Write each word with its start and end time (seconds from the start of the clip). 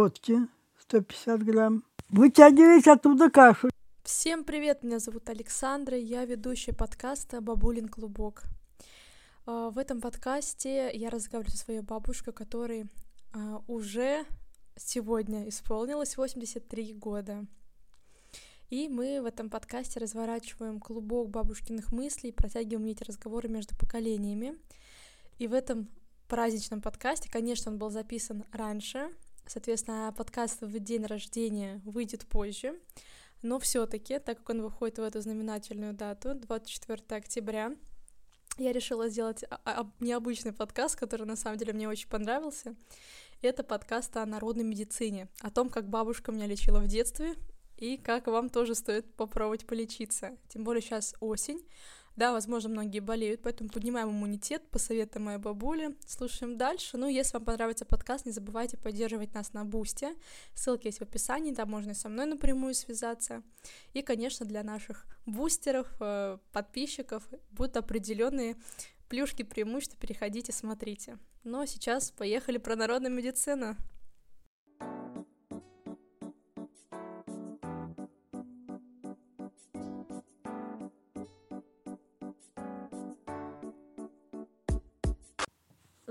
водки 0.00 0.48
150 0.78 1.42
грамм. 1.44 1.84
Вытягиваете 2.08 2.92
оттуда 2.92 3.28
кашу. 3.28 3.68
Всем 4.02 4.44
привет, 4.44 4.82
меня 4.82 4.98
зовут 4.98 5.28
Александра, 5.28 5.94
я 5.94 6.24
ведущая 6.24 6.72
подкаста 6.72 7.42
«Бабулин 7.42 7.86
клубок». 7.86 8.44
А, 9.44 9.68
в 9.68 9.76
этом 9.76 10.00
подкасте 10.00 10.90
я 10.94 11.10
разговариваю 11.10 11.50
со 11.50 11.58
своей 11.58 11.80
бабушкой, 11.80 12.32
которой 12.32 12.86
а, 13.34 13.62
уже 13.66 14.24
сегодня 14.74 15.46
исполнилось 15.50 16.16
83 16.16 16.94
года. 16.94 17.44
И 18.70 18.88
мы 18.88 19.20
в 19.20 19.26
этом 19.26 19.50
подкасте 19.50 20.00
разворачиваем 20.00 20.80
клубок 20.80 21.28
бабушкиных 21.28 21.92
мыслей, 21.92 22.32
протягиваем 22.32 22.86
эти 22.86 23.04
разговоры 23.04 23.50
между 23.50 23.76
поколениями. 23.76 24.56
И 25.38 25.46
в 25.46 25.52
этом 25.52 25.90
праздничном 26.26 26.80
подкасте, 26.80 27.28
конечно, 27.30 27.70
он 27.70 27.76
был 27.76 27.90
записан 27.90 28.44
раньше, 28.50 29.10
соответственно, 29.50 30.14
подкаст 30.16 30.62
в 30.62 30.78
день 30.78 31.04
рождения 31.04 31.80
выйдет 31.84 32.24
позже, 32.24 32.78
но 33.42 33.58
все 33.58 33.84
таки 33.86 34.20
так 34.20 34.38
как 34.38 34.50
он 34.50 34.62
выходит 34.62 34.98
в 34.98 35.02
эту 35.02 35.20
знаменательную 35.20 35.92
дату, 35.92 36.34
24 36.34 37.02
октября, 37.18 37.74
я 38.58 38.72
решила 38.72 39.08
сделать 39.08 39.44
необычный 39.98 40.52
подкаст, 40.52 40.94
который 40.94 41.26
на 41.26 41.34
самом 41.34 41.58
деле 41.58 41.72
мне 41.72 41.88
очень 41.88 42.08
понравился. 42.08 42.76
Это 43.42 43.64
подкаст 43.64 44.16
о 44.16 44.24
народной 44.24 44.62
медицине, 44.62 45.26
о 45.40 45.50
том, 45.50 45.68
как 45.68 45.88
бабушка 45.88 46.30
меня 46.30 46.46
лечила 46.46 46.78
в 46.78 46.86
детстве, 46.86 47.34
и 47.76 47.96
как 47.96 48.28
вам 48.28 48.50
тоже 48.50 48.76
стоит 48.76 49.12
попробовать 49.14 49.66
полечиться. 49.66 50.36
Тем 50.48 50.62
более 50.62 50.80
сейчас 50.80 51.16
осень, 51.18 51.66
да, 52.20 52.32
возможно, 52.32 52.68
многие 52.68 53.00
болеют, 53.00 53.40
поэтому 53.40 53.70
поднимаем 53.70 54.10
иммунитет 54.10 54.68
по 54.68 54.78
советам 54.78 55.24
моей 55.24 55.38
бабули. 55.38 55.96
Слушаем 56.06 56.58
дальше. 56.58 56.98
Ну, 56.98 57.08
если 57.08 57.38
вам 57.38 57.46
понравится 57.46 57.86
подкаст, 57.86 58.26
не 58.26 58.32
забывайте 58.32 58.76
поддерживать 58.76 59.32
нас 59.32 59.54
на 59.54 59.64
Бусте. 59.64 60.14
Ссылки 60.52 60.88
есть 60.88 60.98
в 60.98 61.02
описании, 61.02 61.54
там 61.54 61.70
можно 61.70 61.92
и 61.92 61.94
со 61.94 62.10
мной 62.10 62.26
напрямую 62.26 62.74
связаться. 62.74 63.42
И, 63.94 64.02
конечно, 64.02 64.44
для 64.44 64.62
наших 64.62 65.06
бустеров, 65.24 65.86
э, 65.98 66.36
подписчиков 66.52 67.26
будут 67.52 67.78
определенные 67.78 68.56
плюшки, 69.08 69.42
преимущества. 69.42 69.98
Переходите, 69.98 70.52
смотрите. 70.52 71.18
Ну, 71.42 71.62
а 71.62 71.66
сейчас 71.66 72.10
поехали 72.10 72.58
про 72.58 72.76
народную 72.76 73.14
медицину. 73.14 73.76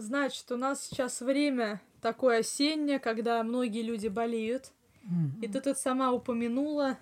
Значит, 0.10 0.52
у 0.52 0.58
нас 0.58 0.88
сейчас 0.88 1.22
время 1.22 1.82
такое 2.02 2.40
осеннее, 2.40 2.98
когда 2.98 3.44
многие 3.44 3.84
люди 3.84 4.08
болеют. 4.08 4.72
Mm-hmm. 5.04 5.44
И 5.44 5.48
ты 5.48 5.62
тут 5.62 5.78
сама 5.78 6.12
упомянула, 6.12 6.98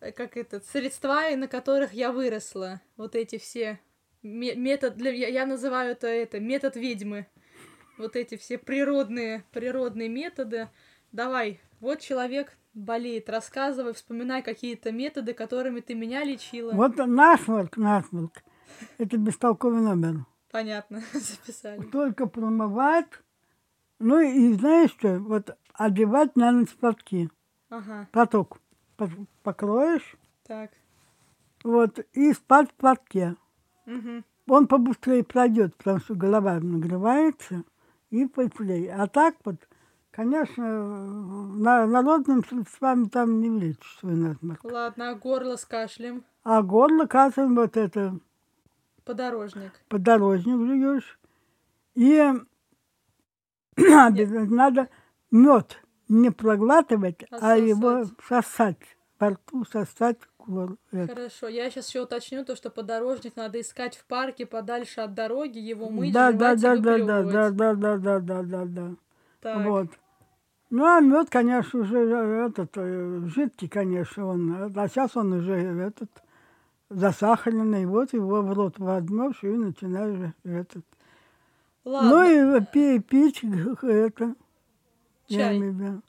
э, 0.00 0.12
как 0.12 0.36
это, 0.36 0.60
средства, 0.60 1.22
на 1.34 1.48
которых 1.48 1.94
я 1.94 2.12
выросла. 2.12 2.82
Вот 2.98 3.14
эти 3.14 3.38
все 3.38 3.80
метод, 4.22 4.98
для, 4.98 5.10
я, 5.10 5.28
я 5.28 5.46
называю 5.46 5.92
это, 5.92 6.06
это 6.06 6.38
метод 6.38 6.76
ведьмы. 6.76 7.26
Вот 7.96 8.14
эти 8.14 8.36
все 8.36 8.58
природные, 8.58 9.42
природные 9.50 10.10
методы. 10.10 10.68
Давай, 11.12 11.62
вот 11.80 12.00
человек 12.00 12.58
болеет, 12.74 13.30
рассказывай, 13.30 13.94
вспоминай 13.94 14.42
какие-то 14.42 14.92
методы, 14.92 15.32
которыми 15.32 15.80
ты 15.80 15.94
меня 15.94 16.24
лечила. 16.24 16.72
Вот 16.72 16.94
насморк, 16.98 17.78
насморк. 17.78 18.42
Это 18.98 19.16
бестолковый 19.16 19.80
номер. 19.80 20.26
Понятно, 20.50 21.02
записали. 21.12 21.82
Только 21.82 22.26
промывать. 22.26 23.08
Ну 23.98 24.20
и 24.20 24.52
знаешь 24.54 24.90
что, 24.90 25.18
вот 25.18 25.56
одевать 25.74 26.36
на 26.36 26.52
ночь 26.52 26.74
платки. 26.74 27.30
Ага. 27.70 28.08
Платок 28.12 28.58
покроешь. 29.42 30.16
Так. 30.46 30.70
Вот, 31.64 31.98
и 32.12 32.32
спать 32.32 32.70
в 32.70 32.74
платке. 32.74 33.36
Угу. 33.86 34.22
Он 34.48 34.66
побыстрее 34.66 35.24
пройдет, 35.24 35.76
потому 35.76 35.98
что 35.98 36.14
голова 36.14 36.58
нагревается 36.60 37.64
и 38.10 38.24
быстрее. 38.24 38.94
А 38.94 39.06
так 39.06 39.34
вот, 39.44 39.56
конечно, 40.10 40.64
на, 40.64 41.86
народными 41.86 42.42
средствами 42.48 43.04
там 43.06 43.40
не 43.40 43.50
влечь 43.50 43.98
свой 43.98 44.14
насморк. 44.14 44.64
Ладно, 44.64 45.10
а 45.10 45.14
горло 45.14 45.56
с 45.56 45.64
кашлем? 45.64 46.24
А 46.44 46.62
горло 46.62 47.06
кашлем 47.06 47.54
вот 47.56 47.76
это 47.76 48.18
Подорожник. 49.08 49.72
Подорожник 49.88 50.54
жуешь. 50.66 51.18
И 51.94 52.30
надо 53.78 54.88
мед 55.30 55.78
не 56.08 56.30
проглатывать, 56.30 57.24
а, 57.30 57.52
а 57.52 57.56
его 57.56 58.04
сосать. 58.28 58.76
Во 59.18 59.30
рту 59.30 59.64
сосать 59.64 60.18
горло. 60.38 60.76
Хорошо, 60.92 61.48
я 61.48 61.70
сейчас 61.70 61.88
еще 61.88 62.02
уточню 62.02 62.44
то, 62.44 62.54
что 62.54 62.68
подорожник 62.68 63.34
надо 63.34 63.62
искать 63.62 63.96
в 63.96 64.04
парке 64.04 64.44
подальше 64.44 65.00
от 65.00 65.14
дороги, 65.14 65.58
его 65.58 65.88
мыть, 65.88 66.12
да, 66.12 66.30
да, 66.30 66.54
да, 66.54 66.76
да, 66.76 66.98
да, 66.98 67.22
да, 67.22 67.50
да, 67.50 67.72
да, 67.72 67.96
да, 67.96 68.20
да, 68.20 68.42
да, 68.42 68.64
да. 68.66 68.90
Так. 69.40 69.64
Вот. 69.64 69.88
Ну, 70.68 70.84
а 70.84 71.00
мед, 71.00 71.30
конечно, 71.30 71.80
уже 71.80 71.98
этот, 71.98 72.72
э, 72.76 73.22
жидкий, 73.34 73.68
конечно, 73.68 74.26
он. 74.26 74.70
А 74.76 74.88
сейчас 74.88 75.16
он 75.16 75.32
уже 75.32 75.54
этот, 75.54 76.10
засахаренный, 76.90 77.86
вот 77.86 78.12
его 78.12 78.42
в 78.42 78.52
рот 78.52 78.78
возьмешь 78.78 79.42
и 79.42 79.48
начинаешь 79.48 80.32
этот. 80.44 80.84
Ладно. 81.84 82.10
Ну 82.10 82.58
и 82.58 82.64
пей, 82.72 83.00
пить 83.00 83.42
это. 83.82 84.34
Чай. 85.28 85.58
Я, 85.58 86.00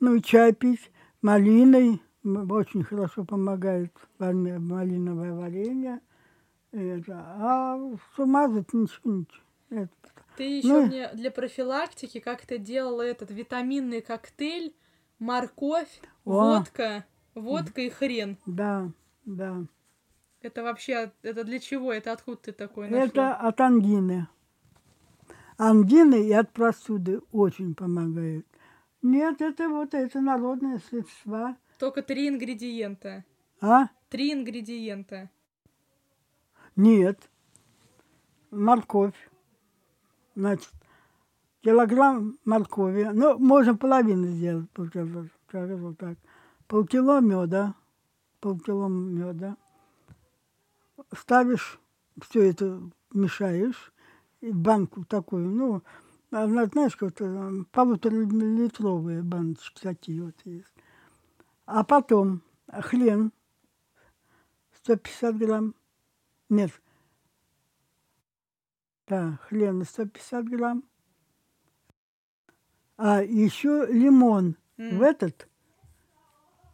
ну 0.00 0.20
чай 0.20 0.52
пить 0.52 0.90
малиной. 1.22 2.00
Очень 2.22 2.84
хорошо 2.84 3.24
помогает 3.24 3.92
малиновое 4.18 5.32
варенье. 5.32 6.00
Это. 6.72 7.18
А 7.18 7.78
с 8.14 8.18
ума 8.18 8.46
ничего, 8.46 8.88
ничего. 9.04 9.42
Это. 9.70 9.90
Ты 10.36 10.58
еще 10.58 10.68
ну, 10.68 10.86
мне 10.86 11.10
для 11.14 11.30
профилактики 11.30 12.20
как-то 12.20 12.58
делала 12.58 13.02
этот 13.02 13.30
витаминный 13.30 14.00
коктейль, 14.00 14.74
морковь, 15.18 16.00
о, 16.24 16.58
водка, 16.58 17.04
водка 17.34 17.80
и 17.80 17.90
хрен. 17.90 18.38
Да. 18.46 18.90
Да. 19.24 19.64
Это 20.42 20.62
вообще, 20.62 21.12
это 21.22 21.44
для 21.44 21.58
чего? 21.58 21.92
Это 21.92 22.12
откуда 22.12 22.38
ты 22.38 22.52
такой 22.52 22.88
нашла? 22.88 23.04
Это 23.04 23.34
от 23.34 23.60
ангины. 23.60 24.26
Ангины 25.58 26.26
и 26.26 26.32
от 26.32 26.50
простуды 26.52 27.20
очень 27.32 27.74
помогают. 27.74 28.46
Нет, 29.02 29.42
это 29.42 29.68
вот 29.68 29.92
это 29.92 30.20
народные 30.20 30.78
средства. 30.78 31.56
Только 31.78 32.02
три 32.02 32.28
ингредиента. 32.28 33.24
А? 33.60 33.88
Три 34.08 34.32
ингредиента. 34.32 35.30
Нет. 36.76 37.30
Морковь. 38.50 39.30
Значит, 40.34 40.70
килограмм 41.60 42.38
моркови. 42.44 43.10
Ну, 43.12 43.38
можно 43.38 43.76
половину 43.76 44.28
сделать, 44.28 44.70
скажу 45.48 45.94
так. 45.94 46.16
Полкило 46.66 47.20
меда 47.20 47.74
полкило 48.40 48.88
меда, 48.88 49.56
ставишь, 51.16 51.78
все 52.22 52.50
это 52.50 52.82
мешаешь, 53.12 53.92
и 54.40 54.52
банку 54.52 55.04
такую, 55.04 55.50
ну, 55.50 55.82
она, 56.30 56.66
знаешь, 56.66 56.96
вот 57.00 57.20
э, 57.20 57.64
полуторалитровые 57.72 59.22
баночки 59.22 59.80
такие 59.82 60.22
вот 60.22 60.36
есть. 60.44 60.72
А 61.66 61.84
потом 61.84 62.42
хрен 62.68 63.32
150 64.72 65.36
грамм, 65.36 65.74
нет, 66.48 66.70
да, 69.06 69.38
хрен 69.42 69.84
150 69.84 70.48
грамм, 70.48 70.84
а 72.96 73.22
еще 73.22 73.86
лимон 73.86 74.56
mm. 74.78 74.98
в 74.98 75.02
этот. 75.02 75.48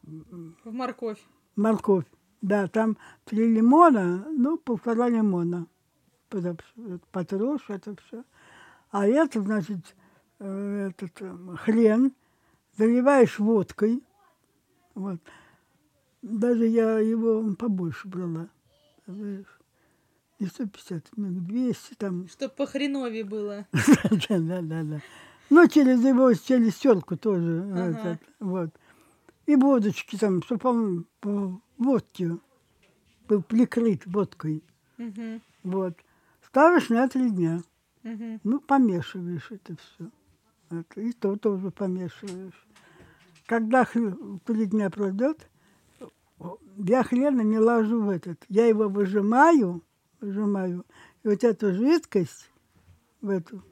В 0.02 0.70
морковь 0.70 1.22
морковь. 1.56 2.04
Да, 2.42 2.68
там 2.68 2.96
три 3.24 3.52
лимона, 3.52 4.26
ну, 4.30 4.58
полтора 4.58 5.08
лимона. 5.08 5.66
Потрешь 6.28 7.64
это 7.68 7.96
все. 8.06 8.24
А 8.90 9.06
это, 9.06 9.40
значит, 9.40 9.96
э, 10.38 10.90
этот 10.90 11.10
э, 11.20 11.36
хрен 11.56 12.12
заливаешь 12.76 13.38
водкой. 13.38 14.02
Вот. 14.94 15.20
Даже 16.22 16.66
я 16.66 16.98
его 16.98 17.54
побольше 17.54 18.08
брала. 18.08 18.48
Не 19.06 20.46
150, 20.46 21.10
ну, 21.16 21.28
200 21.30 21.94
там. 21.94 22.28
Чтоб 22.28 22.54
по 22.54 22.66
хренове 22.66 23.24
было. 23.24 23.66
да, 24.28 24.38
да, 24.38 24.60
да, 24.60 24.82
да. 24.82 25.00
Ну, 25.48 25.66
через 25.68 26.04
его, 26.04 26.32
через 26.34 26.74
терку 26.74 27.16
тоже. 27.16 27.72
Этот, 27.74 28.20
вот 28.40 28.70
и 29.46 29.56
водочки 29.56 30.16
там, 30.16 30.42
чтобы 30.42 30.68
он 30.68 31.06
по 31.20 31.60
водке 31.78 32.38
был 33.28 33.42
прикрыт 33.42 34.04
водкой. 34.06 34.62
Угу. 34.98 35.40
Вот. 35.64 35.94
Ставишь 36.46 36.88
на 36.88 37.08
три 37.08 37.30
дня. 37.30 37.62
Угу. 38.04 38.40
Ну, 38.44 38.60
помешиваешь 38.60 39.50
это 39.50 39.76
все. 39.76 40.10
Это, 40.70 41.00
и 41.00 41.12
то 41.12 41.36
тоже 41.36 41.70
помешиваешь. 41.70 42.66
Когда 43.46 43.84
три 43.84 44.66
дня 44.66 44.90
пройдет, 44.90 45.48
я 46.76 47.04
хрена 47.04 47.42
не 47.42 47.58
ложу 47.58 48.02
в 48.02 48.10
этот. 48.10 48.44
Я 48.48 48.66
его 48.66 48.88
выжимаю, 48.88 49.82
выжимаю, 50.20 50.84
и 51.22 51.28
вот 51.28 51.44
эту 51.44 51.72
жидкость 51.72 52.50
в 53.20 53.30
эту 53.30 53.62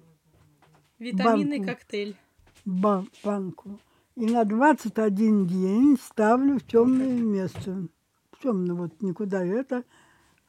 Витаминный 1.01 1.59
банку. 1.59 1.73
коктейль. 1.73 2.17
ба- 2.65 3.07
банку 3.25 3.81
и 4.17 4.27
на 4.27 4.45
21 4.45 5.47
день 5.47 5.99
ставлю 6.01 6.59
в 6.59 6.67
темное 6.67 7.19
место. 7.21 7.89
В 8.33 8.43
темное, 8.43 8.75
вот 8.75 9.03
никуда 9.03 9.45
это, 9.45 9.85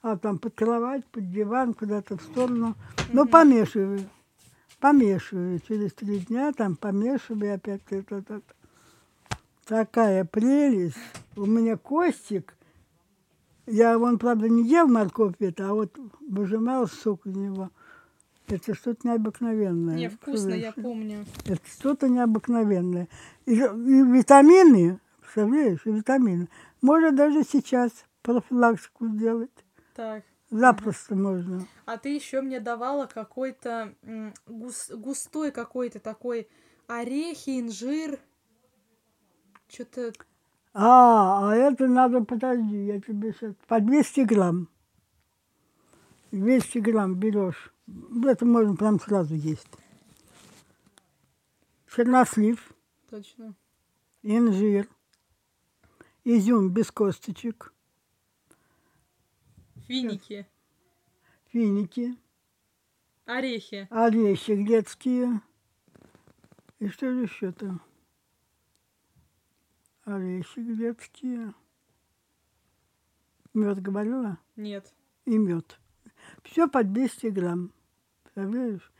а 0.02 0.18
там 0.18 0.38
под 0.38 0.56
кровать, 0.56 1.06
под 1.08 1.32
диван, 1.32 1.74
куда-то 1.74 2.18
в 2.18 2.22
сторону. 2.22 2.76
Но 3.12 3.26
помешиваю. 3.26 4.02
Помешиваю. 4.80 5.60
Через 5.68 5.94
три 5.94 6.20
дня 6.20 6.52
там 6.54 6.76
помешиваю 6.76 7.56
опять 7.56 7.82
это, 7.90 8.18
это. 8.18 8.42
Такая 9.66 10.26
прелесть. 10.26 10.98
У 11.36 11.46
меня 11.46 11.76
Костик, 11.76 12.56
я, 13.66 13.98
он, 13.98 14.20
правда, 14.20 14.48
не 14.48 14.68
ел 14.68 14.88
морковь 14.88 15.36
это, 15.40 15.70
а 15.70 15.74
вот 15.74 15.98
выжимал 16.30 16.88
сок 16.88 17.26
из 17.26 17.36
него. 17.36 17.72
Это 18.48 18.76
что-то 18.76 19.08
необыкновенное. 19.08 19.96
Не, 19.96 20.10
вкусно, 20.10 20.54
я 20.54 20.72
помню. 20.72 21.26
Это 21.46 21.62
что-то 21.68 22.08
необыкновенное. 22.08 23.08
И, 23.46 23.54
и 23.54 23.58
витамины, 23.58 25.00
представляешь, 25.20 25.86
и 25.86 25.92
витамины. 25.92 26.48
Можно 26.82 27.12
даже 27.12 27.44
сейчас 27.44 27.92
профилактику 28.22 29.08
сделать. 29.08 29.52
Так. 29.96 30.24
Запросто 30.52 31.16
можно. 31.16 31.66
А 31.86 31.98
ты 31.98 32.10
еще 32.10 32.42
мне 32.42 32.60
давала 32.60 33.08
какой-то 33.08 33.94
гус- 34.48 34.96
густой 34.96 35.52
какой-то 35.52 36.00
такой 36.00 36.48
орехи, 36.88 37.60
инжир. 37.60 38.20
Что-то 39.68 40.14
А, 40.74 41.50
а 41.50 41.56
это 41.56 41.88
надо, 41.88 42.24
подожди, 42.24 42.86
я 42.86 43.02
тебе 43.02 43.34
сейчас... 43.34 43.56
По 43.68 43.80
200 43.80 44.22
грамм. 44.22 44.70
200 46.32 46.78
грамм 46.80 47.16
берешь. 47.16 47.74
Это 47.88 48.46
можно 48.46 48.76
прям 48.76 49.00
сразу 49.00 49.36
есть. 49.36 49.68
Чернослив, 51.88 52.74
точно. 53.10 53.56
инжир, 54.22 54.90
изюм 56.26 56.72
без 56.72 56.92
косточек, 56.92 57.74
Финики, 59.88 60.46
финики, 61.52 62.18
орехи. 63.26 63.88
орехи 63.92 64.52
грецкие. 64.52 65.42
И 66.80 66.90
что 66.90 67.12
же 67.14 67.24
еще 67.24 67.52
там? 67.54 67.82
Орехи 70.04 70.60
грецкие. 70.60 71.54
Мед 73.54 73.82
говорила? 73.82 74.38
Нет. 74.58 74.94
И 75.24 75.38
мед. 75.38 75.80
Все 76.46 76.68
по 76.68 76.84
200 76.84 77.28
грамм. 77.28 77.72
Представляешь? 78.24 78.92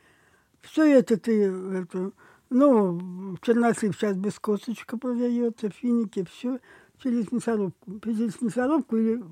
Все 0.60 0.84
это 0.98 1.16
ты, 1.16 1.44
это, 1.44 2.10
ну, 2.50 3.36
чернослив 3.42 3.94
сейчас 3.94 4.16
без 4.16 4.38
косточка 4.38 4.98
продается, 4.98 5.70
финики, 5.70 6.24
все 6.30 6.58
через 6.98 7.30
мясорубку. 7.30 8.00
Через 8.00 8.40
мясорубку 8.42 8.96
или 8.96 9.22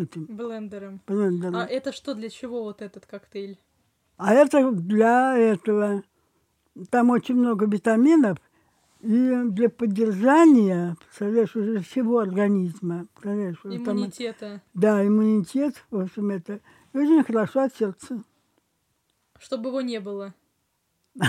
этим 0.00 0.26
Блендером. 0.26 1.00
блендером. 1.06 1.56
А 1.56 1.64
это 1.66 1.92
что, 1.92 2.14
для 2.14 2.30
чего 2.30 2.62
вот 2.62 2.80
этот 2.80 3.06
коктейль? 3.06 3.58
А 4.16 4.32
это 4.34 4.70
для 4.70 5.36
этого. 5.36 6.04
Там 6.90 7.10
очень 7.10 7.34
много 7.34 7.66
витаминов. 7.66 8.38
И 9.00 9.32
для 9.48 9.68
поддержания, 9.68 10.96
представляешь, 11.00 11.54
уже 11.56 11.80
всего 11.80 12.20
организма. 12.20 13.06
Представляешь, 13.14 13.58
вот 13.62 13.84
там, 13.84 13.96
Иммунитета. 13.96 14.62
да, 14.72 15.06
иммунитет, 15.06 15.84
в 15.90 16.00
общем, 16.00 16.30
это 16.30 16.60
и 16.94 16.98
очень 16.98 17.24
хорошо 17.24 17.64
от 17.64 17.76
сердца. 17.76 18.22
Чтобы 19.38 19.68
его 19.68 19.80
не 19.82 20.00
было. 20.00 20.32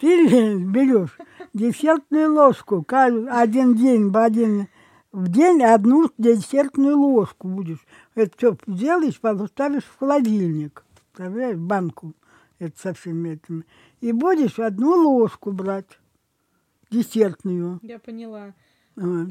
Ты 0.00 0.56
берешь 0.58 1.18
десертную 1.52 2.32
ложку, 2.32 2.84
один 2.88 3.74
день, 3.74 4.10
в 4.10 4.16
один 4.16 4.68
в 5.12 5.28
день 5.28 5.62
одну 5.62 6.10
десертную 6.18 6.98
ложку 6.98 7.46
будешь. 7.46 7.86
Это 8.16 8.36
все 8.36 8.56
сделаешь, 8.66 9.20
поставишь 9.20 9.84
в 9.84 9.98
холодильник, 9.98 10.84
представляешь, 11.12 11.56
банку, 11.56 12.14
это 12.58 12.76
со 12.78 12.94
всеми 12.94 13.30
этими. 13.30 13.64
И 14.00 14.10
будешь 14.10 14.58
одну 14.58 15.08
ложку 15.08 15.52
брать, 15.52 16.00
десертную. 16.90 17.78
Я 17.82 18.00
поняла. 18.00 18.54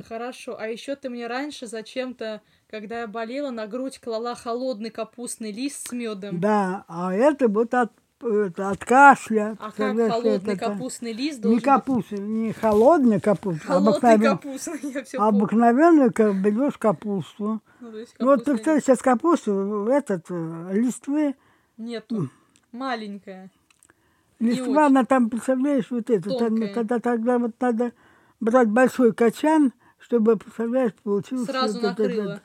Хорошо. 0.07 0.57
А 0.59 0.67
еще 0.67 0.95
ты 0.95 1.09
мне 1.09 1.27
раньше 1.27 1.67
зачем-то, 1.67 2.41
когда 2.69 3.01
я 3.01 3.07
болела, 3.07 3.49
на 3.51 3.67
грудь 3.67 3.99
клала 3.99 4.35
холодный 4.35 4.89
капустный 4.89 5.51
лист 5.51 5.87
с 5.87 5.91
медом. 5.91 6.39
Да, 6.39 6.83
а 6.87 7.13
это 7.13 7.47
вот 7.47 7.73
от, 7.73 7.91
это 8.21 8.69
от 8.69 8.83
кашля. 8.83 9.55
А 9.59 9.71
как 9.71 9.95
холодный 9.95 10.53
это- 10.55 10.57
капустный 10.57 11.13
лист 11.13 11.37
Не 11.37 11.41
должен 11.43 11.55
быть 11.57 11.63
капуста, 11.63 12.15
не 12.17 12.51
холодная 12.53 13.19
капуста, 13.19 13.61
а 13.63 13.67
холодный 13.73 13.93
обыкновен- 13.99 14.29
капустный, 14.31 14.79
я 14.93 15.03
все 15.03 15.17
помню. 15.17 15.37
обыкновенную 15.37 16.13
ка- 16.13 16.33
берешь 16.33 16.77
капусту. 16.77 17.61
Ну, 17.79 17.91
то 17.91 17.97
есть 17.99 18.15
вот 18.19 18.39
ты 18.43 18.51
капустный 18.51 18.53
представь, 18.55 18.83
сейчас 18.83 19.01
капусту, 19.01 19.87
этот, 19.87 20.25
э, 20.29 20.69
листвы, 20.73 21.35
Нету. 21.77 22.29
Маленькая. 22.71 23.49
листва, 24.39 24.87
она 24.87 25.05
там, 25.05 25.29
представляешь, 25.29 25.89
вот 25.89 26.09
это, 26.09 26.29
тогда, 26.37 26.99
тогда 26.99 27.39
вот 27.39 27.51
надо 27.59 27.91
брать 28.43 28.69
большой 28.69 29.13
качан, 29.13 29.73
чтобы, 29.99 30.37
представляешь, 30.37 30.93
получилось... 31.03 31.45
Сразу 31.45 31.79
вот 31.79 31.83
накрыло. 31.97 32.33
это- 32.33 32.41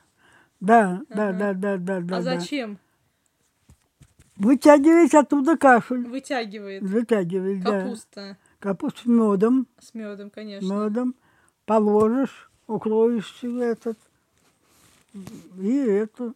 Да, 0.61 1.03
да, 1.09 1.29
Ага. 1.29 1.39
да, 1.39 1.53
да, 1.55 1.77
да, 1.77 2.01
да. 2.01 2.17
а 2.17 2.23
да. 2.23 2.23
зачем? 2.23 2.79
Вытягивать 4.37 5.15
оттуда 5.15 5.57
кашель. 5.57 6.07
Вытягивает. 6.07 6.83
Вытягивать, 6.83 7.63
да. 7.63 7.81
Капуста 7.83 8.37
Капусту 8.61 9.03
с 9.03 9.07
медом, 9.07 9.67
с 9.81 9.95
медом, 9.95 10.31
конечно. 10.31 10.73
медом, 10.73 11.15
положишь, 11.65 12.51
укроешь 12.67 13.35
себе 13.41 13.67
этот, 13.71 13.99
и 15.59 15.77
это. 15.77 16.35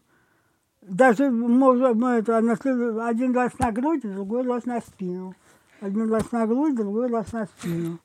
Даже 0.83 1.31
можно, 1.31 1.95
ну, 1.95 2.09
это, 2.09 2.39
один 2.39 3.35
раз 3.35 3.57
на 3.61 3.71
грудь, 3.71 4.03
другой 4.03 4.43
раз 4.45 4.65
на 4.65 4.81
спину. 4.81 5.35
Один 5.81 6.13
раз 6.13 6.33
на 6.33 6.47
грудь, 6.47 6.75
другой 6.75 7.07
раз 7.09 7.33
на 7.33 7.47
спину. 7.47 8.01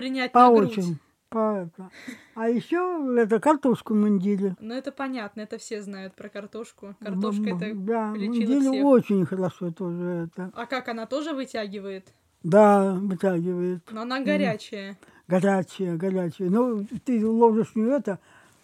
Принять 0.00 0.32
По 0.32 0.48
на 0.48 0.56
грудь. 0.56 0.70
очереди. 0.78 0.96
По 1.28 1.56
это. 1.58 1.90
А 2.34 2.48
еще 2.48 3.06
это 3.18 3.38
картошку 3.38 3.94
мундили. 3.94 4.56
Ну, 4.58 4.72
это 4.72 4.90
понятно, 4.92 5.42
это 5.42 5.58
все 5.58 5.82
знают 5.82 6.14
про 6.14 6.30
картошку. 6.30 6.94
Картошка 7.00 7.50
это 7.50 7.74
Да, 7.74 8.14
лечила 8.16 8.72
всех. 8.72 8.84
очень 8.84 9.26
хорошо 9.26 9.70
тоже 9.72 10.28
это. 10.32 10.50
А 10.54 10.64
как, 10.64 10.88
она 10.88 11.04
тоже 11.04 11.34
вытягивает? 11.34 12.08
Да, 12.42 12.94
вытягивает. 12.94 13.82
Но 13.92 14.00
она 14.00 14.20
горячая. 14.20 14.96
Горячая, 15.28 15.96
горячая. 15.98 16.48
Ну, 16.48 16.86
ты 17.04 17.24
ложишь 17.26 17.72
в 17.72 17.76
нее 17.76 17.96
это, 17.98 18.18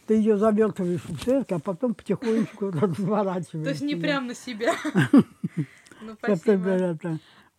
ты 0.07 0.14
ее 0.14 0.38
завертываешь 0.38 1.05
в 1.05 1.23
церковь, 1.23 1.59
а 1.59 1.61
потом 1.61 1.95
потихонечку 1.95 2.71
разворачиваешь. 2.71 3.64
То 3.64 3.71
есть 3.71 3.83
не 3.83 3.95
прям 3.95 4.26
на 4.28 4.35
себя. 4.35 4.73
Ну, 6.02 6.14
спасибо. 6.19 6.99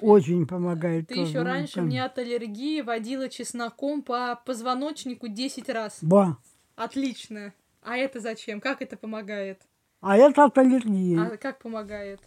Очень 0.02 0.46
помогает. 0.46 1.08
Ты 1.08 1.16
тоже. 1.16 1.30
еще 1.30 1.42
раньше 1.42 1.76
там. 1.76 1.86
мне 1.86 2.04
от 2.04 2.18
аллергии 2.18 2.82
водила 2.82 3.30
чесноком 3.30 4.02
по 4.02 4.40
позвоночнику 4.46 5.28
10 5.28 5.70
раз. 5.70 6.00
Ба. 6.02 6.38
Отлично. 6.76 7.54
А 7.82 7.98
это 7.98 8.20
зачем? 8.20 8.60
Как 8.60 8.82
это 8.82 8.98
помогает? 8.98 9.62
А 10.02 10.18
это 10.18 10.46
от 10.46 10.58
аллергии. 10.58 11.18
А 11.18 11.38
как 11.38 11.60
помогает? 11.60 12.22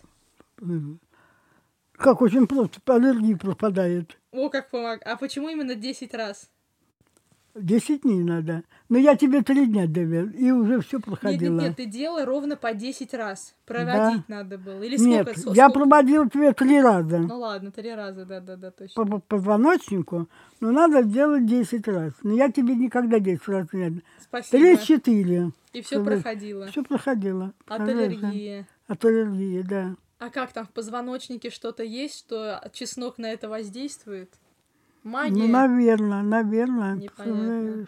Как 1.93 2.23
очень 2.23 2.47
просто, 2.47 2.81
аллергия 2.87 3.37
пропадает. 3.37 4.19
О, 4.33 4.49
как 4.49 4.71
помогает. 4.71 5.03
А 5.05 5.17
почему 5.17 5.49
именно 5.49 5.75
10 5.75 6.15
раз? 6.15 6.51
Десять 7.55 8.03
дней 8.03 8.23
надо. 8.23 8.63
Но 8.89 8.99
я 8.99 9.17
тебе 9.17 9.43
три 9.43 9.67
дня 9.67 9.87
довел, 9.87 10.29
и 10.31 10.51
уже 10.51 10.81
все 10.81 10.99
Нет, 10.99 11.05
проходило. 11.07 11.55
нет, 11.55 11.63
нет, 11.63 11.77
ты 11.77 11.87
делай 11.87 12.25
ровно 12.25 12.57
по 12.57 12.73
10 12.75 13.13
раз. 13.15 13.55
Проводить 13.67 14.29
надо 14.29 14.57
было. 14.57 14.83
Или 14.83 14.97
Нет, 14.99 15.29
сколько? 15.37 15.57
Я 15.57 15.69
сколько? 15.69 15.81
проводил 15.81 16.29
тебе 16.29 16.53
три 16.53 16.81
раза 16.81 17.19
Ну 17.19 17.39
ладно, 17.39 17.71
три 17.73 17.93
раза, 17.93 18.25
да-да-да, 18.25 18.71
точно. 18.71 19.05
по 19.05 19.11
по 19.11 19.19
позвоночнику, 19.21 20.29
но 20.61 20.71
надо 20.71 21.03
сделать 21.03 21.47
10 21.47 21.87
раз. 21.89 22.13
Но 22.23 22.35
я 22.35 22.51
тебе 22.51 22.75
никогда 22.75 23.19
10 23.19 23.49
раз 23.49 23.73
не 23.73 23.91
дам. 23.91 24.03
Спасибо. 24.21 24.51
Три-четыре. 24.77 25.51
И 25.73 25.83
все 25.83 26.05
проходило. 26.05 26.67
Все 26.67 26.83
проходило. 26.85 27.53
От 27.67 27.85
да? 27.85 27.93
аллергии. 27.93 28.67
От 28.87 29.05
аллергии, 29.05 29.63
да. 29.63 29.97
А 30.19 30.29
как 30.31 30.53
там 30.53 30.67
в 30.67 30.71
позвоночнике 30.71 31.51
что-то 31.51 31.83
есть, 31.83 32.19
что 32.19 32.61
чеснок 32.73 33.19
на 33.19 33.27
это 33.33 33.49
воздействует? 33.49 34.35
Магия? 35.03 35.49
Наверное, 35.49 36.23
наверное. 36.23 36.97
Непонятно. 36.97 37.87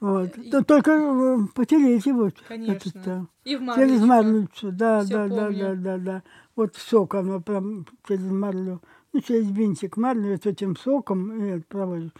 Вот. 0.00 0.36
И- 0.38 0.50
То- 0.50 0.62
Только 0.64 0.90
э, 0.92 1.38
потереть 1.54 2.04
его. 2.06 2.30
Конечно. 2.48 2.88
это-то. 2.90 3.26
И 3.44 3.56
в 3.56 3.60
Через 3.60 4.00
марлечко. 4.02 4.06
марлицу, 4.06 4.72
да, 4.72 5.00
Всё 5.00 5.10
да, 5.14 5.28
да, 5.28 5.44
помню. 5.46 5.58
да, 5.60 5.74
да, 5.74 5.98
да. 5.98 6.22
Вот 6.54 6.76
сок, 6.76 7.14
оно 7.14 7.40
прям 7.40 7.86
через 8.06 8.30
марлю. 8.30 8.80
ну, 9.12 9.20
через 9.20 9.50
винтик 9.50 9.96
марли 9.96 10.36
с 10.36 10.44
этим 10.44 10.76
соком 10.76 11.32
и 11.32 11.48
это 11.48 11.64
проводишь. 11.68 12.10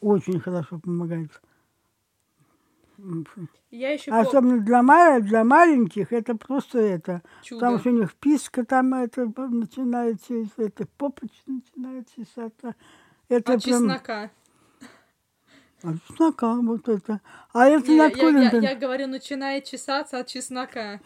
Очень 0.00 0.40
хорошо 0.40 0.78
помогает. 0.78 1.30
Я 3.70 3.92
еще 3.92 4.10
Особенно 4.12 4.60
для, 4.60 4.82
ма- 4.82 5.20
для 5.20 5.42
маленьких 5.44 6.12
это 6.12 6.36
просто 6.36 6.78
это. 6.78 7.22
чудо. 7.42 7.60
Потому 7.60 7.78
что 7.78 7.90
у 7.90 7.92
них 7.94 8.14
писка 8.14 8.64
там 8.64 8.94
это 8.94 9.26
п- 9.28 9.48
начинается, 9.48 10.34
это 10.58 10.86
попочка 10.98 11.34
начинается. 11.46 12.20
из 12.20 12.28
Это, 13.32 13.52
это 13.52 13.52
От 13.54 13.64
чеснока. 13.64 14.30
От 15.82 15.96
чеснока 16.06 16.54
вот 16.56 16.88
это. 16.88 17.20
А 17.52 17.66
это 17.66 17.90
Не, 17.90 17.96
я, 17.96 18.06
откуда 18.06 18.38
я- 18.38 18.58
я 18.58 18.74
говорю, 18.76 19.06
начинает 19.06 19.64
чесаться 19.64 20.18
от 20.18 20.26
чеснока. 20.28 21.00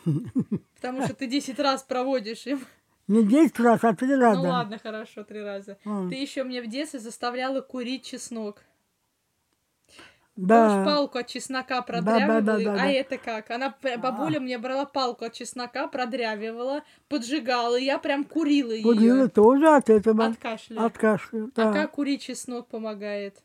Потому 0.74 1.02
что 1.02 1.14
ты 1.14 1.28
10 1.28 1.58
раз 1.60 1.82
проводишь 1.84 2.46
им. 2.46 2.60
Не 3.06 3.22
10 3.22 3.60
раз, 3.60 3.84
а 3.84 3.94
3 3.94 4.16
раза. 4.16 4.42
Ну 4.42 4.48
ладно, 4.48 4.78
хорошо, 4.82 5.22
три 5.22 5.40
раза. 5.40 5.78
А. 5.84 6.08
Ты 6.08 6.16
еще 6.16 6.42
мне 6.42 6.60
в 6.60 6.66
детстве 6.66 6.98
заставляла 6.98 7.60
курить 7.60 8.04
чеснок. 8.04 8.62
Помнишь, 10.36 10.48
Да. 10.48 10.84
палку 10.84 11.18
от 11.18 11.26
чеснока 11.28 11.76
да, 11.76 11.82
продрявивала? 11.82 12.40
да, 12.42 12.60
и- 12.60 12.64
да, 12.66 12.72
а 12.74 12.76
да. 12.76 12.86
это 12.90 13.16
как? 13.18 13.50
Она, 13.50 13.70
п- 13.70 13.96
бабуля 13.96 14.38
мне 14.38 14.58
брала 14.58 14.84
палку 14.84 15.24
от 15.24 15.32
чеснока, 15.32 15.86
продрявивала, 15.88 16.82
поджигала, 17.08 17.76
и 17.80 17.84
я 17.84 17.98
прям 17.98 18.22
курила 18.24 18.70
ее. 18.72 18.82
Курила 18.82 19.28
тоже 19.30 19.66
от 19.68 19.88
этого. 19.88 20.26
От 20.26 20.36
кашля. 20.36 20.84
От 20.84 20.98
кашля. 20.98 21.48
Да. 21.54 21.70
А 21.70 21.72
как 21.72 21.92
курить 21.92 22.20
чеснок 22.22 22.66
помогает? 22.68 23.42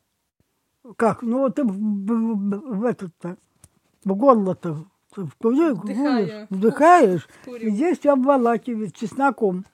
Как? 0.97 1.21
Ну 1.21 1.39
вот 1.39 1.57
в, 1.59 2.83
этот-то, 2.85 3.37
в 4.03 4.13
горло-то 4.13 4.83
вкури- 5.15 5.73
Вдыхаю. 5.73 5.75
вдыхаешь, 5.75 6.47
вдыхаешь, 6.49 7.27
и 7.45 7.49
Курю. 7.49 7.69
здесь 7.69 7.99
все 7.99 8.11
обволакивает 8.13 8.95
чесноком. 8.95 9.65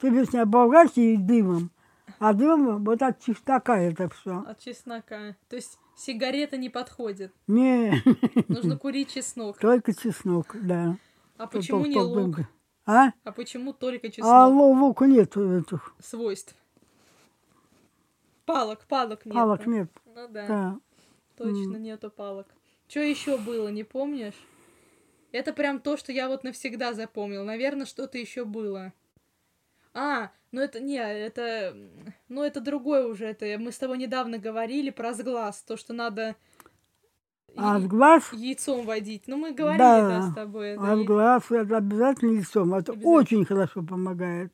Ты 0.00 0.08
весь 0.10 0.32
не 0.32 0.40
обволакиваешь 0.40 1.20
дымом, 1.20 1.70
а 2.18 2.32
дым 2.32 2.82
вот 2.84 3.02
от 3.02 3.20
чеснока 3.20 3.78
это 3.78 4.08
все. 4.08 4.44
От 4.48 4.58
чеснока. 4.58 5.36
То 5.48 5.56
есть 5.56 5.78
сигарета 5.96 6.56
не 6.56 6.68
подходит. 6.70 7.32
Не, 7.46 8.02
Нужно 8.48 8.76
курить 8.78 9.12
чеснок. 9.12 9.58
только 9.58 9.92
чеснок, 9.94 10.54
да. 10.62 10.96
А 11.36 11.46
почему 11.46 11.84
не 11.86 11.96
лук? 11.98 12.40
А? 12.86 13.08
А 13.24 13.32
почему 13.32 13.72
только 13.72 14.06
А 14.06 14.10
чеснок? 14.10 14.52
лу- 14.52 14.78
лука 14.78 15.06
нет 15.06 15.36
этих, 15.36 15.94
Свойств. 16.00 16.54
Палок, 18.44 18.84
палок 18.88 19.24
нет. 19.26 19.34
палок 19.34 19.66
нет. 19.66 19.90
Ну 20.14 20.28
да, 20.28 20.46
Да. 20.46 20.80
точно 21.36 21.76
нету 21.78 22.10
палок. 22.10 22.46
Что 22.88 23.00
еще 23.00 23.38
было, 23.38 23.68
не 23.68 23.82
помнишь? 23.82 24.34
Это 25.32 25.52
прям 25.52 25.80
то, 25.80 25.96
что 25.96 26.12
я 26.12 26.28
вот 26.28 26.44
навсегда 26.44 26.94
запомнил. 26.94 27.44
Наверное, 27.44 27.86
что-то 27.86 28.16
еще 28.18 28.44
было. 28.44 28.92
А, 29.92 30.30
ну 30.56 30.62
это 30.62 30.80
не, 30.80 30.96
это, 30.96 31.76
ну 32.30 32.42
это 32.42 32.62
другое 32.62 33.06
уже. 33.06 33.26
Это 33.26 33.44
мы 33.58 33.70
с 33.72 33.76
тобой 33.78 33.98
недавно 33.98 34.38
говорили 34.38 34.88
про 34.88 35.12
сглаз, 35.12 35.60
то, 35.62 35.76
что 35.76 35.92
надо 35.92 36.34
А 37.56 37.78
и- 37.78 37.82
в 37.82 37.88
глаз, 37.88 38.32
яйцом 38.32 38.86
водить. 38.86 39.24
Ну 39.26 39.36
мы 39.36 39.52
говорили, 39.52 39.78
Да. 39.78 40.08
да, 40.08 40.22
с 40.30 40.34
тобой. 40.34 40.68
это 40.70 40.80
а 40.92 40.96
в 40.96 41.00
и- 41.52 41.56
это 41.56 41.76
обязательно 41.76 42.38
лицом. 42.38 42.72
Это 42.74 42.92
Обязательно. 42.92 43.10
очень 43.14 43.44
хорошо 43.44 43.82
помогает. 43.82 44.52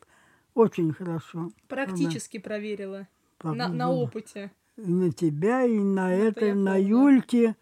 Очень 0.55 0.93
хорошо. 0.93 1.51
Практически 1.69 2.39
проверила. 2.39 3.07
На, 3.45 3.69
на 3.69 3.87
Да. 3.87 3.91
опыте. 3.91 4.51
И 4.77 4.91
на 4.91 5.13
тебя, 5.13 5.65
и 5.65 5.79
на 5.79 6.09
Ну, 6.09 6.15
это 6.15 6.27
это, 6.41 6.47
и 6.47 6.53
на 6.53 6.73
помню. 6.73 6.89
Юльке, 6.89 7.57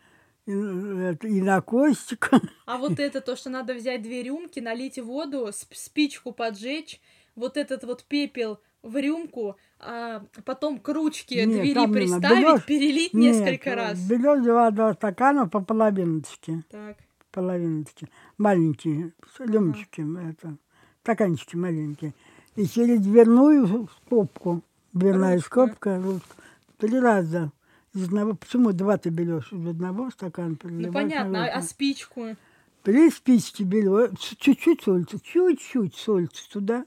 на- 0.46 1.12
и 1.12 1.40
на 1.42 1.60
Костика. 1.60 2.40
А 2.66 2.78
вот 2.78 2.98
это 2.98 3.20
то, 3.20 3.36
что 3.36 3.50
надо 3.50 3.74
взять 3.74 4.00
две 4.02 4.22
рюмки, 4.22 4.60
налить 4.60 4.98
воду, 4.98 5.46
сп- 5.48 5.74
спичку 5.74 6.32
поджечь, 6.32 7.00
вот 7.34 7.56
этот 7.56 7.84
вот 7.84 8.04
пепел 8.04 8.60
в 8.82 8.96
рюмку, 8.96 9.56
а 9.78 10.24
потом 10.44 10.78
к 10.78 10.88
ручке 10.88 11.44
Нет, 11.44 11.60
двери 11.62 11.92
приставить, 11.92 12.44
Берёшь- 12.44 12.66
перелить 12.66 13.14
Нет, 13.14 13.36
несколько 13.36 13.74
раз. 13.74 13.98
Берешь 14.08 14.44
два, 14.44 14.70
два 14.70 14.94
стакана 14.94 15.48
по 15.48 15.60
половиночке. 15.60 16.62
Так, 16.70 16.96
Половиночке. 17.32 18.08
Маленькие, 18.38 19.12
рюмочки, 19.38 20.04
это, 20.30 20.56
стаканчики 21.02 21.54
маленькие. 21.56 22.14
И 22.56 22.66
через 22.66 23.00
дверную 23.00 23.88
скобку, 24.06 24.62
дверная 24.92 25.36
Ручка. 25.36 25.66
скобка, 25.66 26.02
ручка, 26.02 26.34
три 26.78 26.98
раза. 26.98 27.52
Из 27.94 28.04
одного, 28.04 28.34
почему 28.34 28.72
два 28.72 28.98
ты 28.98 29.10
берешь? 29.10 29.52
Из 29.52 29.66
одного 29.66 30.10
стакана 30.10 30.56
ну 30.62 30.92
понятно, 30.92 31.44
а, 31.46 31.58
а 31.58 31.62
спичку? 31.62 32.36
Три 32.82 33.10
спички 33.10 33.62
берешь, 33.62 34.10
чуть-чуть 34.18 34.82
сольца, 34.82 35.18
чуть-чуть 35.20 35.94
сольца 35.94 36.50
туда. 36.50 36.84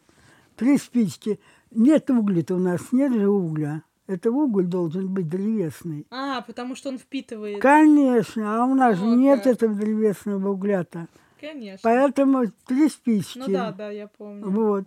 Три 0.56 0.78
спички. 0.78 1.40
Нет 1.72 2.10
угля-то 2.10 2.56
у 2.56 2.60
нас, 2.60 2.92
нет 2.92 3.14
же 3.14 3.28
угля. 3.28 3.84
Это 4.06 4.32
уголь 4.32 4.68
должен 4.68 5.08
быть 5.14 5.30
древесный. 5.30 6.06
А, 6.12 6.42
потому 6.42 6.76
что 6.76 6.90
он 6.90 6.98
впитывает. 6.98 7.62
Конечно, 7.62 8.62
а 8.62 8.66
у 8.66 8.76
нас 8.76 8.98
же 8.98 9.06
Вот 9.06 9.16
нет 9.16 9.48
этого 9.48 9.74
древесного 9.74 10.50
угля-то. 10.50 11.08
Конечно. 11.40 11.80
Поэтому 11.84 12.46
три 12.68 12.90
спички. 12.90 13.38
Ну 13.40 13.48
да, 13.48 13.72
да, 13.72 13.90
я 13.90 14.08
помню. 14.08 14.50
Вот. 14.50 14.86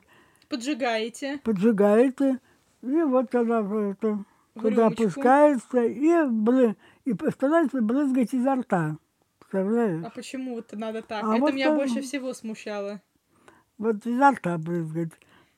Поджигаете. 0.49 1.41
Поджигаете, 1.43 2.39
и 2.83 3.03
вот 3.03 3.31
тогда 3.31 3.61
это, 3.61 4.25
рюмочку. 4.55 5.05
опускается, 5.05 5.83
и, 5.83 6.29
бры, 6.29 6.77
и 7.05 7.15
постарается 7.15 7.81
брызгать 7.81 8.33
изо 8.33 8.55
рта. 8.55 8.97
Представляешь? 9.41 10.05
А 10.05 10.11
почему 10.11 10.55
вот 10.55 10.73
надо 10.73 11.03
так? 11.03 11.25
А 11.25 11.33
Это 11.33 11.41
вот 11.41 11.55
меня 11.55 11.69
так. 11.69 11.77
больше 11.77 12.01
всего 12.03 12.33
смущало. 12.33 13.01
Вот 13.79 14.07
изо 14.07 14.31
рта 14.31 14.57
брызгать. 14.59 15.13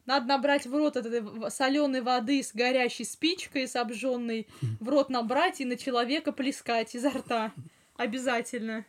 Надо 0.09 0.27
набрать 0.27 0.67
в 0.67 0.75
рот 0.75 0.97
этой 0.97 1.23
соленой 1.50 2.00
воды 2.00 2.43
с 2.43 2.55
горящей 2.55 3.05
спичкой, 3.05 3.69
с 3.69 3.77
обжженной, 3.77 4.49
в 4.81 4.88
рот 4.88 5.11
набрать 5.11 5.61
и 5.61 5.67
на 5.67 5.77
человека 5.77 6.33
плескать 6.33 6.95
изо 6.95 7.11
рта. 7.11 7.53
Обязательно. 7.95 8.87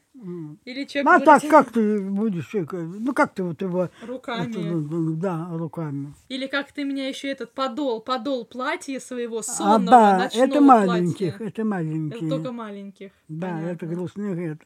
Или 0.63 0.85
человек 0.85 1.05
Ну, 1.05 1.11
а 1.11 1.19
так 1.19 1.41
вылетит 1.41 1.49
как 1.49 1.71
ты 1.73 1.99
будешь, 1.99 2.55
э, 2.55 2.65
ну 2.71 3.13
как 3.13 3.33
ты 3.33 3.43
вот 3.43 3.61
его, 3.61 3.89
руками. 4.07 4.49
это, 4.51 4.59
ну, 4.61 5.13
да, 5.15 5.49
руками. 5.51 6.13
Или 6.29 6.47
как 6.47 6.71
ты 6.71 6.85
меня 6.85 7.09
еще 7.09 7.27
этот 7.27 7.51
подол, 7.51 7.99
подол 7.99 8.45
платья 8.45 8.99
своего 9.01 9.39
А, 9.39 9.43
сонного, 9.43 9.85
да, 9.91 10.17
ночного 10.19 10.45
это 10.45 10.61
маленьких, 10.61 11.37
платья. 11.37 11.45
это 11.47 11.65
маленькие. 11.65 12.17
Это 12.19 12.29
только 12.29 12.51
маленьких. 12.53 13.11
Да, 13.27 13.47
это 13.59 13.79
Понятно. 13.79 13.87
грустный 13.89 14.45
это. 14.51 14.65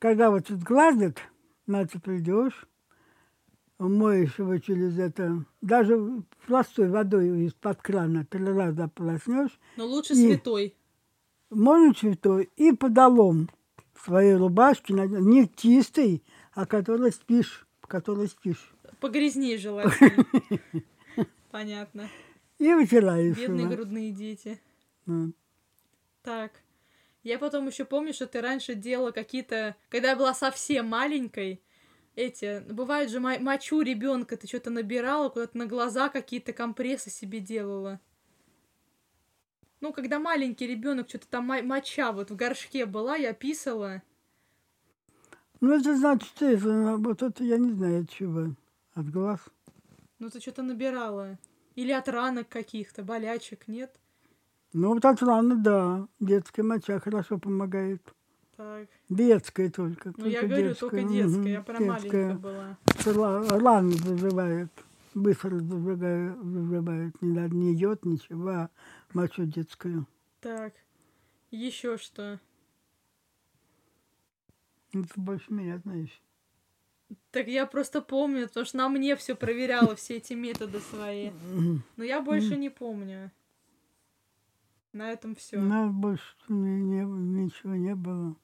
Когда 0.00 0.30
вот 0.30 0.46
тут 0.48 0.64
гладят, 0.64 1.18
на 1.68 1.86
ты 1.86 2.00
придешь, 2.00 2.66
моешь 3.78 4.38
его 4.38 4.56
через 4.58 4.98
это, 4.98 5.44
даже 5.60 6.22
простой 6.46 6.88
водой 6.88 7.46
из-под 7.46 7.80
крана 7.82 8.24
три 8.24 8.44
раза 8.44 8.88
полоснешь, 8.88 9.58
Но 9.76 9.86
лучше 9.86 10.12
И- 10.14 10.16
святой. 10.16 10.74
можно 11.50 11.92
цветой, 11.94 12.50
и 12.56 12.72
подолом 12.72 13.48
своей 14.00 14.34
рубашки, 14.34 14.92
не 14.92 15.48
чистый, 15.56 16.22
а 16.52 16.66
который 16.66 17.12
спишь, 17.12 17.66
которой 17.80 18.28
спишь. 18.28 18.74
Погрязнее 19.00 19.58
желательно. 19.58 20.24
Понятно. 21.50 22.08
И 22.58 22.72
вытираешь 22.72 23.36
Бедные 23.36 23.64
его. 23.66 23.74
грудные 23.74 24.12
дети. 24.12 24.60
Так. 26.22 26.52
Я 27.22 27.38
потом 27.38 27.66
еще 27.68 27.84
помню, 27.84 28.12
что 28.12 28.26
ты 28.26 28.40
раньше 28.40 28.74
делала 28.74 29.10
какие-то, 29.10 29.76
когда 29.88 30.10
я 30.10 30.16
была 30.16 30.34
совсем 30.34 30.88
маленькой, 30.88 31.62
эти, 32.16 32.60
бывает 32.70 33.10
же 33.10 33.20
мо- 33.20 33.38
мочу 33.38 33.80
ребенка, 33.80 34.36
ты 34.36 34.46
что-то 34.46 34.70
набирала, 34.70 35.28
куда-то 35.28 35.56
на 35.58 35.66
глаза 35.66 36.08
какие-то 36.08 36.52
компрессы 36.52 37.10
себе 37.10 37.40
делала. 37.40 38.00
Ну, 39.80 39.92
когда 39.92 40.18
маленький 40.18 40.66
ребенок, 40.66 41.08
что-то 41.08 41.28
там 41.28 41.46
мо- 41.46 41.62
моча 41.62 42.12
вот 42.12 42.30
в 42.30 42.36
горшке 42.36 42.86
была, 42.86 43.16
я 43.16 43.34
писала. 43.34 44.02
Ну, 45.60 45.72
это 45.72 45.96
значит, 45.96 46.40
это, 46.40 46.96
вот 46.96 47.22
это 47.22 47.44
я 47.44 47.58
не 47.58 47.72
знаю 47.72 48.02
от 48.02 48.10
чего. 48.10 48.54
От 48.94 49.10
глаз. 49.10 49.40
Ну, 50.18 50.30
ты 50.30 50.40
что-то 50.40 50.62
набирала. 50.62 51.38
Или 51.74 51.90
от 51.90 52.08
ранок 52.08 52.48
каких-то, 52.48 53.02
болячек, 53.02 53.66
нет? 53.66 53.98
Ну, 54.72 54.94
вот 54.94 55.04
от 55.04 55.22
раны, 55.22 55.56
да. 55.56 56.06
Детская 56.20 56.62
моча 56.62 57.00
хорошо 57.00 57.38
помогает. 57.38 58.02
Так. 58.56 58.88
Детская 59.08 59.70
только. 59.70 60.12
Ну, 60.16 60.26
я 60.26 60.40
только 60.42 60.54
говорю, 60.54 60.74
только 60.74 61.02
детская, 61.02 61.50
я 61.52 61.58
Мгм, 61.60 61.64
прям 61.64 61.86
маленькая 61.86 62.28
детская. 62.32 62.34
была. 62.34 62.78
Ра- 63.04 63.58
Раны 63.60 63.92
заживает. 63.92 64.70
Быстро 65.14 65.58
зажигает, 65.58 66.36
заживает. 66.42 67.22
Не 67.22 67.32
надо, 67.32 67.54
не 67.54 67.74
йод, 67.74 68.04
ничего, 68.04 68.48
а 68.48 68.70
мочу 69.12 69.44
детскую. 69.44 70.06
Так. 70.40 70.74
Еще 71.50 71.96
что? 71.98 72.40
Ну, 74.92 75.02
ты 75.04 75.20
больше 75.20 75.52
меня 75.52 75.78
знаешь. 75.78 76.20
Так 77.30 77.48
я 77.48 77.66
просто 77.66 78.00
помню, 78.00 78.46
потому 78.48 78.66
что 78.66 78.76
на 78.76 78.88
мне 78.88 79.14
все 79.16 79.34
проверяла, 79.34 79.94
все 79.96 80.16
эти 80.16 80.32
методы 80.34 80.80
свои. 80.80 81.30
Но 81.96 82.04
я 82.04 82.20
больше 82.22 82.56
не 82.56 82.70
помню. 82.70 83.30
На 84.92 85.10
этом 85.10 85.34
все. 85.34 85.58
У 85.58 85.62
нас 85.62 85.90
больше 85.92 86.24
ничего 86.48 87.74
не 87.74 87.94
было. 87.96 88.36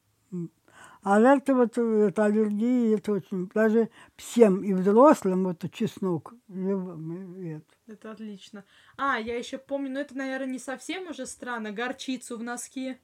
А 1.02 1.18
это 1.18 1.54
вот 1.54 1.78
э, 1.78 2.08
это 2.08 2.26
аллергия, 2.26 2.96
это 2.96 3.12
очень... 3.12 3.49
Даже 3.54 3.88
всем 4.16 4.62
и 4.62 4.75
взрослым 4.75 5.44
вот 5.44 5.64
чеснок. 5.72 6.34
это. 6.49 7.64
Это 7.87 8.10
отлично. 8.10 8.64
А, 8.99 9.18
я 9.18 9.38
еще 9.38 9.56
помню, 9.56 9.90
но 9.90 10.00
это, 10.00 10.16
наверное, 10.16 10.52
не 10.52 10.58
совсем 10.58 11.08
уже 11.08 11.26
странно, 11.26 11.72
горчицу 11.72 12.37
в 12.37 12.42
носки. 12.42 12.99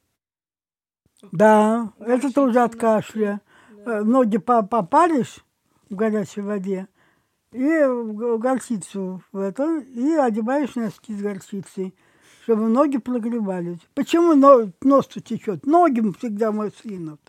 Да, 1.33 1.93
это 1.99 2.07
Горчицу 2.07 2.35
тоже 2.35 2.61
от 2.61 2.77
кашля. 2.77 3.41
Да. 3.71 4.01
Э, 4.01 4.03
Ноги 4.03 4.37
по- 4.37 4.63
попаришь 4.63 5.45
в 5.89 5.95
горячей 5.95 6.43
воде 6.43 6.89
и 7.53 8.39
горчицу 8.39 9.23
в 9.33 9.39
это, 9.39 9.79
и 9.79 10.13
одеваешь 10.13 10.75
носки 10.75 11.15
с 11.15 11.23
горчицей, 11.23 11.95
чтобы 12.47 12.69
ноги 12.69 12.99
прогревались. 12.99 13.81
Почему 13.95 14.35
но- 14.37 14.71
нос 14.83 15.09
течет? 15.09 15.67
Ноги 15.67 16.01
всегда 16.17 16.53
мы 16.53 16.71
стынут. 16.71 17.21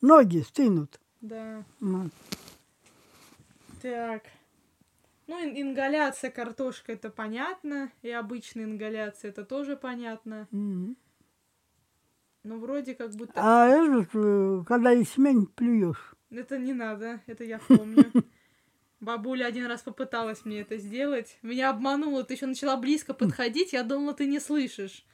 Ноги 0.00 0.40
стынут. 0.40 0.98
Да. 1.20 1.62
Вот. 1.78 2.10
Так. 3.80 4.24
Ну, 5.28 5.40
ин- 5.40 5.54
ингаляция 5.70 6.32
картошка 6.32 6.90
это 6.92 7.10
понятно, 7.10 7.92
и 8.02 8.10
обычная 8.10 8.64
ингаляция 8.64 9.30
это 9.30 9.44
тоже 9.44 9.76
понятно. 9.76 10.48
Мгм. 10.50 10.96
Но 12.42 12.58
вроде 12.58 12.96
как 12.96 13.12
будто... 13.12 13.34
А 13.36 13.68
этот, 13.68 14.08
э, 14.14 14.64
когда 14.66 14.90
ячмень 14.90 15.46
плюешь, 15.46 16.16
Это 16.32 16.58
не 16.58 16.72
надо, 16.72 17.20
это 17.28 17.44
я 17.44 17.60
помню. 17.60 18.04
Бабуля 19.00 19.46
один 19.46 19.66
раз 19.66 19.82
попыталась 19.82 20.44
мне 20.44 20.60
это 20.60 20.78
сделать. 20.78 21.38
Меня 21.42 21.70
обманула, 21.70 22.24
ты 22.24 22.34
еще 22.34 22.46
начала 22.46 22.76
близко 22.76 23.12
подходить, 23.12 23.72
я 23.72 23.82
думала, 23.82 24.14
ты 24.14 24.26
не 24.26 24.40
слышишь. 24.40 25.04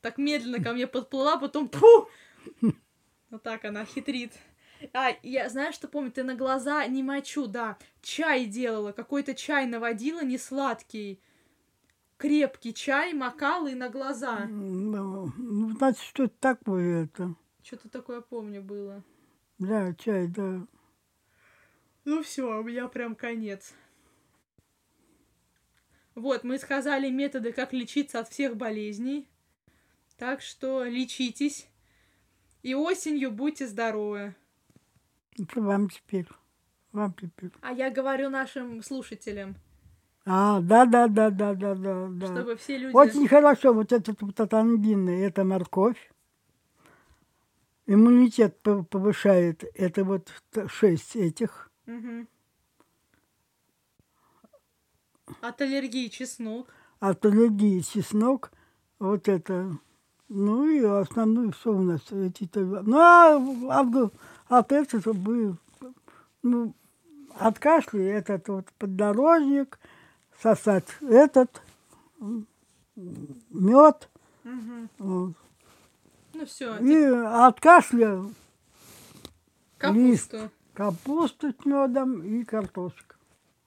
Так 0.00 0.18
медленно 0.18 0.62
ко 0.62 0.72
мне 0.72 0.86
подплыла, 0.86 1.38
потом 1.38 1.68
пу! 1.68 2.08
Вот 3.30 3.42
так 3.42 3.64
она 3.64 3.84
хитрит. 3.84 4.32
А, 4.92 5.10
я 5.22 5.48
знаешь, 5.48 5.74
что 5.74 5.88
помню? 5.88 6.10
Ты 6.10 6.22
на 6.22 6.34
глаза 6.34 6.86
не 6.86 7.02
мочу, 7.02 7.46
да. 7.46 7.76
Чай 8.00 8.46
делала, 8.46 8.92
какой-то 8.92 9.34
чай 9.34 9.66
наводила, 9.66 10.22
не 10.22 10.38
сладкий. 10.38 11.20
Крепкий 12.16 12.72
чай 12.74 13.12
макала 13.12 13.68
и 13.68 13.74
на 13.74 13.88
глаза. 13.90 14.44
м, 14.44 14.90
ну, 14.90 15.72
значит, 15.76 16.02
что 16.02 16.24
это 16.24 16.34
такое 16.40 17.04
это? 17.04 17.34
Что-то 17.62 17.88
такое 17.88 18.20
помню 18.20 18.62
было. 18.62 19.04
Да, 19.58 19.94
чай, 19.94 20.28
да. 20.28 20.66
Ну 22.08 22.22
все, 22.22 22.60
у 22.60 22.62
меня 22.62 22.88
прям 22.88 23.14
конец. 23.14 23.74
Вот, 26.14 26.42
мы 26.42 26.58
сказали 26.58 27.10
методы, 27.10 27.52
как 27.52 27.74
лечиться 27.74 28.18
от 28.18 28.30
всех 28.30 28.56
болезней. 28.56 29.28
Так 30.16 30.40
что 30.40 30.84
лечитесь. 30.84 31.68
И 32.62 32.74
осенью 32.74 33.30
будьте 33.30 33.66
здоровы. 33.66 34.34
Это 35.38 35.60
вам 35.60 35.90
теперь. 35.90 36.26
Вам 36.92 37.12
теперь. 37.12 37.50
А 37.60 37.72
я 37.74 37.90
говорю 37.90 38.30
нашим 38.30 38.82
слушателям, 38.82 39.56
А, 40.24 40.62
да, 40.62 40.86
да, 40.86 41.08
да, 41.08 41.28
да, 41.28 41.52
да, 41.52 41.74
да, 41.74 42.06
да. 42.08 42.26
чтобы 42.26 42.56
все 42.56 42.78
люди... 42.78 42.96
Очень 42.96 43.28
хорошо, 43.28 43.74
вот 43.74 43.92
этот 43.92 44.22
вот 44.22 44.30
этот 44.30 44.54
ангины, 44.54 45.26
это 45.26 45.44
морковь. 45.44 46.10
Иммунитет 47.84 48.56
пов- 48.64 48.86
повышает, 48.86 49.62
это 49.74 50.04
вот 50.04 50.32
шесть 50.68 51.14
этих. 51.14 51.67
От 55.40 55.60
аллергии 55.60 56.08
чеснок. 56.08 56.68
От 57.00 57.24
аллергии 57.24 57.80
чеснок, 57.80 58.50
вот 58.98 59.28
это. 59.28 59.78
Ну 60.28 60.68
и 60.68 60.84
основное 60.84 61.50
все 61.52 61.72
у 61.72 61.80
нас 61.80 62.02
эти 62.12 62.48
Ну 62.54 62.98
а 62.98 63.36
от, 63.80 64.12
от 64.48 64.72
этого 64.72 65.12
бы, 65.14 65.56
ну, 66.42 66.74
от 67.38 67.58
кашля 67.58 68.18
этот 68.18 68.48
вот 68.48 68.66
поддорожник, 68.78 69.78
сосать 70.42 70.88
этот 71.00 71.62
мед. 72.96 74.08
Мгм. 74.44 74.90
Вот. 74.98 75.32
Ну 76.34 76.46
все, 76.46 76.76
И 76.78 77.04
от 77.04 77.60
кашля 77.60 78.24
капусту. 79.78 80.50
Капуста 80.78 81.50
с 81.50 81.64
медом 81.66 82.22
и 82.22 82.44
картошка. 82.44 83.16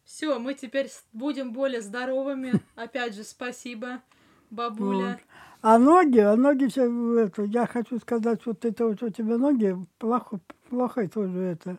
Все, 0.06 0.40
мы 0.40 0.54
теперь 0.54 0.90
будем 1.12 1.52
более 1.52 1.82
здоровыми. 1.82 2.54
Опять 2.76 3.16
же, 3.16 3.26
спасибо, 3.26 4.02
бабуля. 4.50 5.08
Вот. 5.08 5.18
А 5.62 5.78
ноги, 5.78 6.20
а 6.20 6.38
ноги 6.38 6.68
все 6.68 7.20
это, 7.20 7.44
я 7.44 7.68
хочу 7.68 8.00
сказать, 8.00 8.46
вот 8.46 8.64
это 8.64 8.88
вот 8.88 9.04
у 9.04 9.10
тебя 9.10 9.38
ноги 9.38 9.76
плохо, 10.00 10.40
плохо 10.70 11.08
тоже 11.10 11.40
это, 11.40 11.78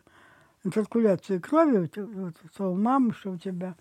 циркуляция 0.71 1.39
крови, 1.39 1.89
вот, 1.95 2.35
что 2.53 2.71
у 2.71 2.75
мамы, 2.75 3.13
что 3.13 3.31
у 3.31 3.37
тебя. 3.37 3.75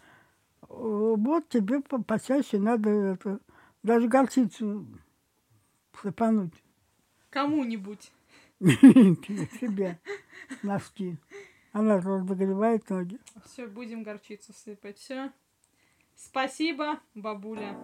Вот 0.69 1.49
тебе 1.51 1.81
по- 1.83 2.03
почаще 2.03 2.59
надо 2.59 2.89
это, 2.89 3.41
даже 3.83 4.09
горчицу 4.09 4.87
сыпануть 6.01 6.55
Кому-нибудь. 7.29 8.11
себе 9.61 9.99
носки. 10.63 11.17
Она 11.73 11.97
разогревает 11.97 12.89
ноги. 12.91 13.19
Все, 13.45 13.67
будем 13.67 14.05
горчицу 14.05 14.53
сыпать. 14.53 14.99
Все. 14.99 15.33
Спасибо, 16.15 17.01
бабуля. 17.15 17.77